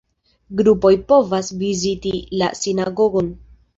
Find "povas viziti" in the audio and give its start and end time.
1.11-2.15